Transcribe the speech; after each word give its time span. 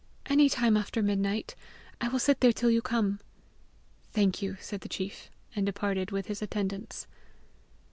"ANY 0.25 0.49
time 0.49 0.75
after 0.77 1.03
midnight. 1.03 1.53
I 2.01 2.07
will 2.07 2.17
sit 2.17 2.39
there 2.39 2.51
till 2.51 2.71
you 2.71 2.81
come." 2.81 3.19
"Thank 4.13 4.41
you," 4.41 4.57
said 4.59 4.81
the 4.81 4.89
chief, 4.89 5.29
and 5.55 5.63
departed 5.63 6.09
with 6.09 6.25
his 6.25 6.41
attendants. 6.41 7.05